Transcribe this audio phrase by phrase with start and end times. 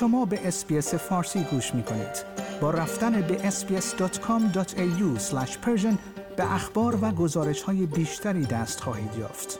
[0.00, 2.24] شما به اسپیس فارسی گوش می کنید.
[2.60, 5.18] با رفتن به sbs.com.au
[6.36, 9.58] به اخبار و گزارش های بیشتری دست خواهید یافت.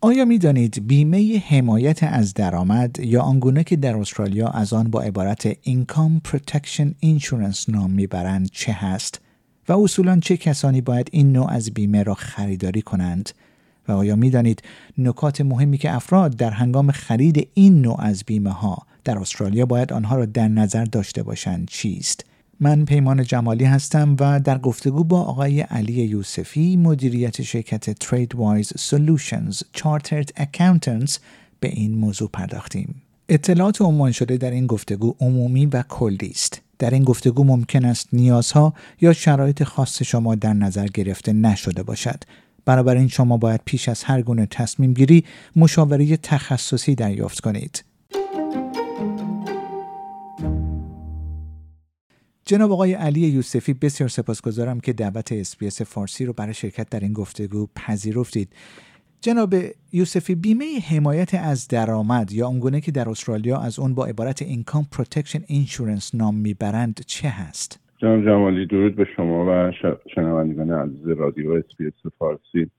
[0.00, 5.02] آیا می دانید بیمه حمایت از درآمد یا آنگونه که در استرالیا از آن با
[5.02, 9.20] عبارت Income Protection Insurance نام می‌برند چه هست
[9.68, 13.30] و اصولا چه کسانی باید این نوع از بیمه را خریداری کنند
[13.90, 14.62] و آیا می دانید
[14.98, 19.92] نکات مهمی که افراد در هنگام خرید این نوع از بیمه ها در استرالیا باید
[19.92, 22.24] آنها را در نظر داشته باشند چیست؟
[22.60, 29.62] من پیمان جمالی هستم و در گفتگو با آقای علی یوسفی مدیریت شرکت Tradewise Solutions
[29.72, 31.18] Chartered Accountants
[31.60, 33.02] به این موضوع پرداختیم.
[33.28, 36.60] اطلاعات عنوان شده در این گفتگو عمومی و کلی است.
[36.78, 42.24] در این گفتگو ممکن است نیازها یا شرایط خاص شما در نظر گرفته نشده باشد.
[42.64, 45.24] بنابراین شما باید پیش از هر گونه تصمیم گیری
[45.56, 47.84] مشاوره تخصصی دریافت کنید.
[52.44, 57.12] جناب آقای علی یوسفی بسیار سپاسگزارم که دعوت SBS فارسی رو برای شرکت در این
[57.12, 58.52] گفتگو پذیرفتید.
[59.20, 59.54] جناب
[59.92, 64.86] یوسفی بیمه حمایت از درآمد یا اونگونه که در استرالیا از اون با عبارت income
[64.90, 69.72] protection insurance نام می‌برند چه هست؟ جناب جمالی درود به شما و
[70.14, 72.70] شنوندگان عزیز رادیو اسپیس فارسی.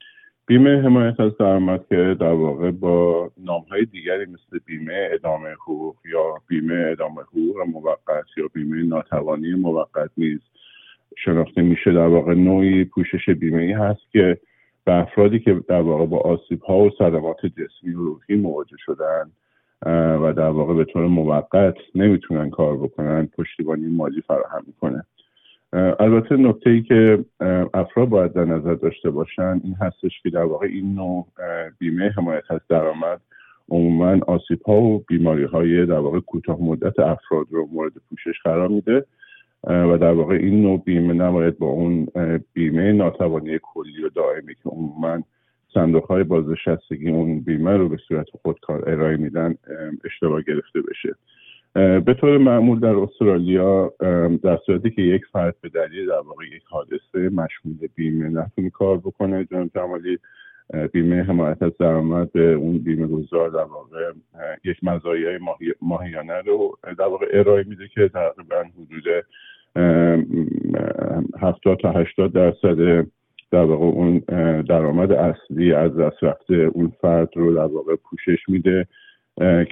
[0.46, 5.96] بیمه حمایت از درآمد که در واقع با نام های دیگری مثل بیمه ادامه حقوق
[6.06, 10.40] یا بیمه ادامه حقوق موقت یا بیمه ناتوانی موقت نیز
[11.18, 14.38] شناخته میشه در واقع نوعی پوشش بیمه ای هست که
[14.86, 19.32] به افرادی که در واقع با آسیب ها و صدمات جسمی و روحی مواجه شدن
[19.86, 25.06] و در واقع به طور موقت نمی‌تونن کار بکنن پشتیبانی مالی فراهم می‌کنه.
[25.74, 27.26] البته نکته ای که
[27.74, 31.28] افراد باید در نظر داشته باشن این هستش که در واقع این نوع
[31.80, 33.22] بیمه حمایت از درآمد
[33.70, 38.68] عموما آسیب ها و بیماری های در واقع کوتاه مدت افراد رو مورد پوشش قرار
[38.68, 39.06] میده
[39.64, 42.08] و در واقع این نوع بیمه نباید با اون
[42.54, 45.24] بیمه ناتوانی کلی و دائمی که عموما
[45.74, 49.56] صندوق های بازنشستگی اون بیمه رو به صورت خودکار ارائه میدن
[50.06, 51.16] اشتباه گرفته بشه.
[52.00, 53.94] به طور معمول در استرالیا
[54.44, 58.98] در صورتی که یک فرد به دلیل در واقع یک حادثه مشمول بیمه نتونی کار
[58.98, 60.18] بکنه جناب جمالی
[60.92, 64.12] بیمه حمایت از درآمد به اون بیمه گذار در واقع
[64.64, 65.40] یک مزایای
[65.82, 69.26] ماهیانه رو در واقع ارائه میده که تقریبا حدود
[71.42, 73.06] 70 تا 80 درصد
[73.52, 74.20] در واقع اون
[74.62, 78.88] درآمد اصلی از دست رفته اون فرد رو در واقع پوشش میده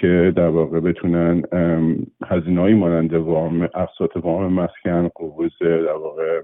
[0.01, 1.43] که در واقع بتونن
[2.25, 6.41] هزینه مانند وام اقساط وام مسکن قبوز در واقع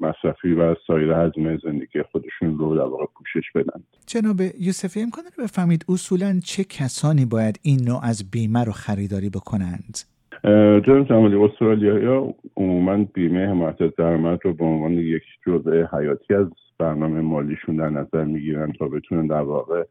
[0.00, 3.82] مصرفی و سایر هزینه زندگی خودشون رو در واقع پوشش بدن.
[4.06, 9.30] جناب یوسفی امکان رو بفهمید اصولا چه کسانی باید این نوع از بیمه رو خریداری
[9.30, 10.11] بکنند؟
[10.44, 16.34] جناب جمالی استرالیا یا عموما بیمه حمایت از درآمد رو به عنوان یک جزء حیاتی
[16.34, 16.46] از
[16.78, 19.84] برنامه مالیشون در نظر می‌گیرن تا بتونن در واقع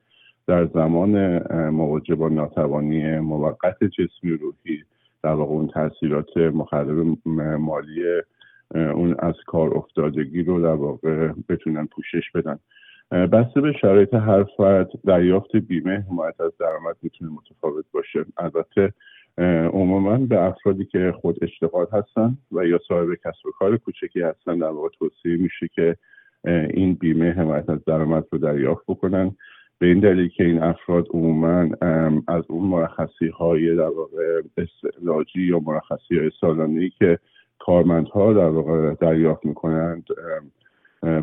[0.47, 4.83] در زمان مواجه با ناتوانی موقت جسمی و روحی
[5.23, 7.17] در واقع اون تاثیرات مخرب
[7.59, 8.03] مالی
[8.75, 12.59] اون از کار افتادگی رو در واقع بتونن پوشش بدن.
[13.11, 18.25] بسته به شرایط هر فرد دریافت بیمه حمایت از درآمد می‌تونه متفاوت باشه.
[18.37, 18.93] البته
[19.73, 24.57] عموما به افرادی که خود اشتغال هستن و یا صاحب کسب و کار کوچکی هستن
[24.57, 25.95] در واقع توصیه میشه که
[26.73, 29.35] این بیمه حمایت از درآمد رو دریافت بکنن.
[29.79, 31.69] به این دلیل که این افراد عموما
[32.27, 37.19] از اون مرخصی های در واقع استعلاجی یا مرخصی های سالانه که
[37.59, 40.03] کارمندها در واقع دریافت می‌کنند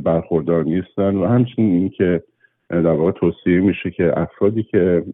[0.05, 1.17] برخوردار نیستن.
[1.17, 2.23] و همچنین اینکه
[2.71, 5.05] در واقع توصیه میشه که افرادی که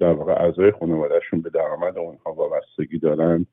[0.00, 3.46] در واقع اعضای خانوادهشون به درآمد اونها وابستگی دارن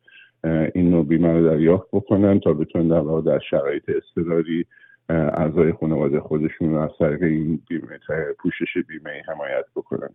[0.75, 4.65] این نوع بیمه رو دریافت بکنن تا بتونن در واقع در شرایط اضطراری
[5.09, 7.99] اعضای خانواده خودشون رو از طریق این بیمه
[8.39, 10.09] پوشش بیمه حمایت بکنن.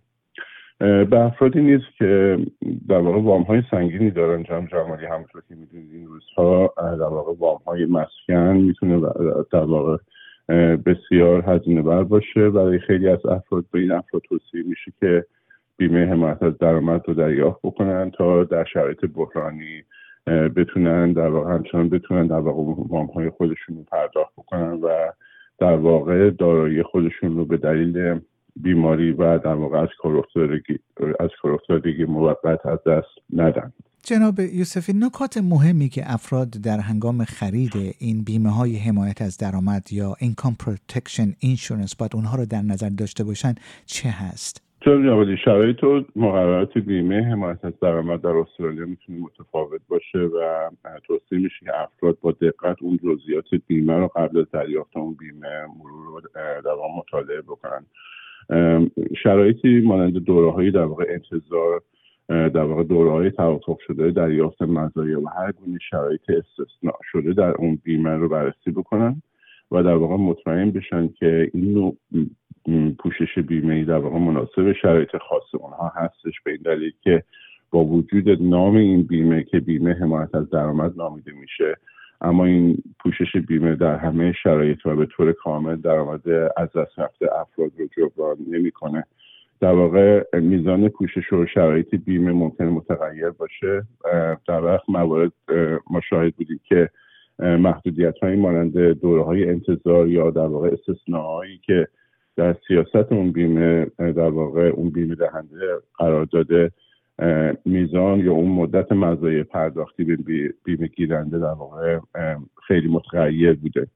[1.05, 2.39] به افرادی نیست که
[2.89, 7.33] در واقع وام های سنگینی دارن جمع جمالی همونطور که می‌دونید این روزها در واقع
[7.39, 9.01] وام های مسکن می‌تونه
[9.53, 9.97] در واقع
[10.87, 12.51] بسیار هزینه بر باشه.
[12.51, 15.25] برای خیلی از افراد به این افراد توصیه میشه که
[15.77, 19.85] بیمه حمایت از درآمد رو دریافت بکنن تا در شرایط بحرانی
[20.27, 24.89] بتونن در واقع همچنان بتونن در واقع وام های خودشون رو پرداخت بکنن و
[25.59, 28.21] در واقع دارایی خودشون رو به دلیل
[28.57, 29.89] بیماری و در واقع از
[31.21, 33.73] از کارافتادگی موقت از دست ندن.
[34.03, 39.93] جناب یوسفی نکات مهمی که افراد در هنگام خرید این بیمه های حمایت از درآمد
[39.93, 43.55] یا income protection insurance باید اونها رو در نظر داشته باشن
[43.87, 49.81] چه هست؟ جناب جمالی شرایط و مقررات بیمه حمایت از درآمد در استرالیا می‌تونه متفاوت
[49.89, 50.71] باشه و
[51.07, 55.67] توصیه میشه که افراد با دقت اون جزئیات بیمه رو قبل از دریافت اون بیمه
[55.79, 57.87] مرور رو در مطالعه بکنن
[59.23, 61.83] شرایطی مانند دوره در واقع انتظار
[62.31, 67.51] در واقع دوره های توافق شده دریافت مزایا و هر گونه شرایط استثناء شده در
[67.51, 69.23] اون بیمه رو بررسی بکنن
[69.71, 71.97] و در واقع مطمئن بشن که این نوع
[72.99, 76.41] پوشش بیمه ای در واقع مناسب شرایط خاص اونها هستش.
[76.45, 77.23] به این دلیل که
[77.71, 81.77] با وجود نام این بیمه که بیمه حمایت از درآمد نامیده میشه
[82.21, 87.27] اما این پوشش بیمه در همه شرایط و به طور کامل درآمد از دست رفته
[87.41, 89.05] افراد رو جبران نمی‌کنه.
[89.61, 93.83] در واقع میزان پوشش و شرایط بیمه ممکن متغیر باشه.
[94.49, 95.33] در وقت موارد
[95.91, 96.91] ما شاهد بودیم که
[97.39, 101.89] محدودیت های مانند دوره های انتظار یا در واقع استثناهایی که
[102.37, 106.71] در سیاست اون بیمه در واقع اون بیمه دهنده قرار داده
[107.65, 110.17] میزان یا اون مدت مزایای پرداختی به
[110.65, 111.99] بیمه گیرنده در واقع
[112.67, 113.87] خیلی متغیر بوده.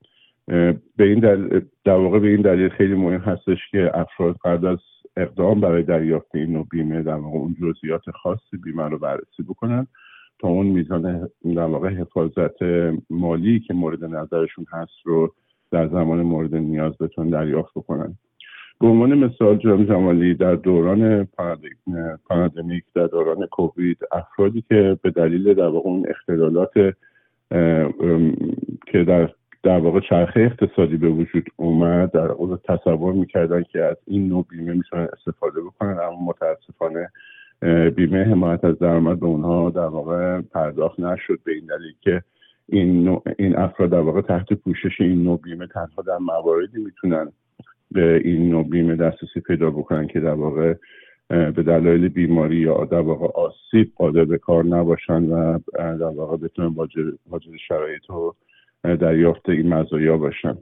[0.97, 4.79] به این دلیل در واقع به این دلیل خیلی مهم هستش که افراد قبل از
[5.17, 9.87] اقدام برای دریافت این نوع بیمه در واقع اون جزئیات خاص بیمه رو بررسی بکنن
[10.39, 12.63] تا اون میزان در واقع حفاظت
[13.11, 15.35] مالی که مورد نظرشون هست رو
[15.71, 18.15] در زمان مورد نیاز بتون دریافت بکنن.
[18.81, 21.29] به عنوان مثال جناب جمالی در دوران
[22.29, 26.73] پاندمیک در دوران کووید افرادی که به دلیل در واقع اون اختلالات
[28.87, 29.31] که در
[29.65, 34.47] در واقع چرخه اقتصادی به وجود اومد در اون تصور می‌کردن که از این نوع
[34.51, 37.11] بیمه می‌تونن استفاده بکنن اما متاسفانه
[37.91, 42.23] بیمه حمایت از درآمد به اونها در واقع پرداخت نشد به این دلیل که
[42.69, 47.33] این, این افراد در واقع تحت پوشش این نوع بیمه تنها در مواردی می‌تونن
[47.91, 50.75] به این نوع بیمه دسترسی پیدا بکنن که در واقع
[51.29, 56.75] به دلایل بیماری یا در واقع آسیب قادر به کار نباشن و در واقع بتونن
[57.27, 58.35] واجد شرایط و
[58.85, 60.59] دریافت این مزایا باشن.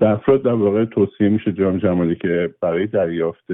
[0.00, 3.44] به افراد در واقع توصیه میشه جام جمالی که برای دریافت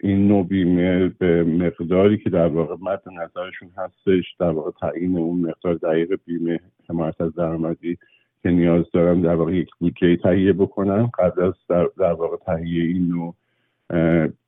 [0.00, 5.40] این نوع بیمه به مقداری که در واقع مد نظرشون هستش در واقع تعیین اون
[5.40, 7.98] مقدار دقیق بیمه حمایت از درآمدی
[8.42, 11.54] که نیاز دارن در واقع یک بودجه تهیه بکنن قبل از
[11.98, 13.34] در واقع تهیه این نوع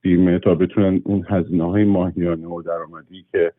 [0.00, 3.52] بیمه تا بتونن اون هزینه های ماهیانه و درآمدی که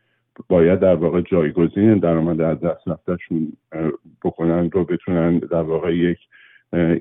[0.50, 3.54] باید در واقع جایگزین درآمد از دست رفتهشون
[4.24, 6.18] بکنن رو بتونن در واقع یک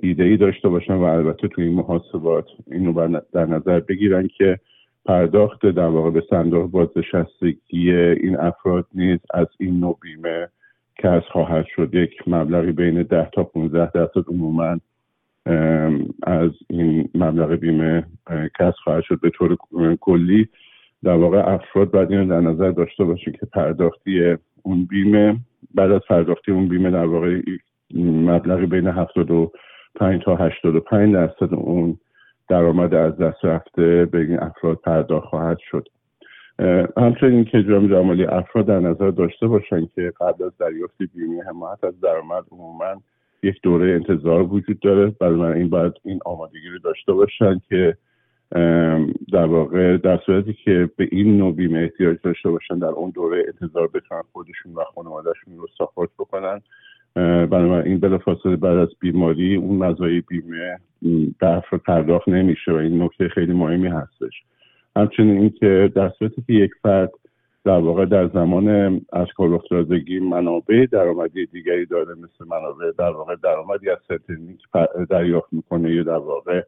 [0.03, 4.59] ایده ای داشته باشن و البته توی این محاسبات اینو در نظر بگیرن که
[5.05, 10.49] پرداخت در واقع به صندوق بازنشستگی این افراد نیز از این نوع بیمه
[10.99, 11.94] کسب خواهد شد.
[11.94, 14.81] یک مبلغی بین 10 تا 15 درصد عموما
[16.23, 18.06] از این مبلغ بیمه
[18.59, 19.21] کسب خواهد شد.
[19.21, 19.56] به طور
[20.00, 20.49] کلی
[21.05, 25.37] در واقع افراد باید اینو در نظر داشته باشه که پرداختی اون بیمه
[25.75, 27.41] بعد از پرداختی اون بیمه در واقع
[27.94, 31.99] مبلغی بین 75 تا 85 درصد اون
[32.49, 35.88] درآمد از دست رفته به این افراد پرداخت خواهد شد.
[36.97, 41.85] همچنین که جامعه جمالی افراد در نظر داشته باشن که قبل از دریافت بیمه حمایت
[41.85, 43.03] از درآمد عموما
[43.43, 45.06] یک دوره انتظار وجود داره.
[45.20, 47.96] برای این باید این آمادگی رو داشته باشن که
[49.32, 53.44] در واقع در صورتی که به این نوع بیمه احتیاج داشته باشن در اون دوره
[53.46, 56.60] انتظار بتونن خودشون و خانوادهشون رو ساپورت بکنن.
[57.14, 60.78] بنابراین این بلافاصله بعد از بیماری اون مزایای بیمه
[61.38, 64.42] به افراد پرداخت نمیشه و این نکته خیلی مهمی هستش.
[64.96, 67.10] همچنین اینکه در صورتی که یک فرد
[67.64, 73.36] در واقع در زمان از کار افتادگی منابع درآمدی دیگری داره مثل منابع در واقع
[73.42, 74.60] درآمدی از Centrelink
[75.10, 76.62] دریافت می‌کنه یا در واقع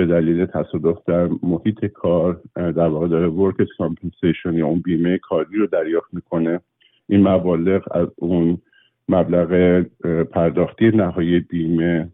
[0.00, 5.56] به دلیل تصادف در محیط کار در واقع داره workers compensation یا اون بیمه کاری
[5.56, 6.60] رو دریافت می‌کنه.
[7.08, 8.58] این مبالغ از اون
[9.08, 9.82] مبلغ
[10.22, 12.08] پرداختی نهایی بیمه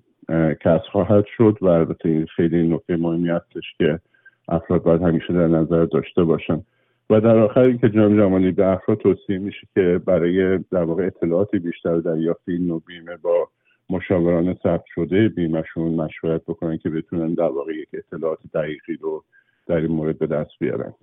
[0.61, 4.01] کسر خواهد شد و البته این خیلی نکته مهمی هستش که
[4.49, 6.63] افراد باید همیشه در نظر داشته باشن.
[7.11, 11.57] و در آخر که جناب جمالی به افراد توصیه میشه که برای در واقع اطلاعات
[11.57, 13.49] بیشتر دریافت این نوع بیمه با
[13.91, 19.25] مشاوران ثبت شده بیمهشون مشورت بکنن که بتونن در واقع یک اطلاعات دقیقی رو
[19.67, 20.95] در این مورد به دست بیارن.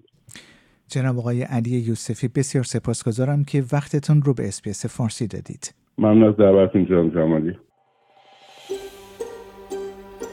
[0.87, 5.75] جناب آقای علی یوسفی بسیار سپاسگزارم که وقتتون رو به اسپیس فارسی دادید.
[5.97, 7.57] ممنون از دعوتتون جناب جمالی.